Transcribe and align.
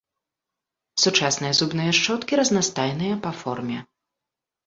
Сучасныя 1.03 1.53
зубныя 1.59 1.91
шчоткі 1.97 2.33
разнастайныя 2.41 3.13
па 3.27 3.31
форме. 3.43 3.77